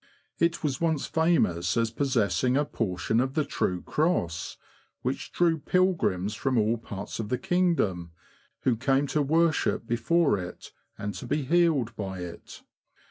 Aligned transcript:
It 0.39 0.63
was 0.63 0.81
once 0.81 1.05
famous 1.05 1.77
as 1.77 1.91
possessing 1.91 2.57
a 2.57 2.65
portion 2.65 3.19
of 3.19 3.35
the 3.35 3.45
true 3.45 3.83
Cross, 3.83 4.57
w^hich 5.05 5.31
drew 5.31 5.59
pilgrims 5.59 6.33
from 6.33 6.57
all 6.57 6.79
parts 6.79 7.19
of 7.19 7.29
the 7.29 7.37
kingdom, 7.37 8.09
who 8.61 8.75
came 8.75 9.05
to 9.05 9.21
worship 9.21 9.85
before 9.85 10.39
it, 10.39 10.71
and 10.97 11.13
to 11.13 11.27
be 11.27 11.43
healed 11.43 11.95
by 11.95 12.21
it. 12.21 12.63